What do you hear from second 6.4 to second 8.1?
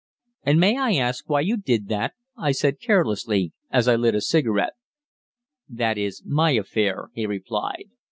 affair," he replied.